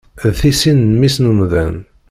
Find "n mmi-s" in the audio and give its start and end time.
0.83-1.15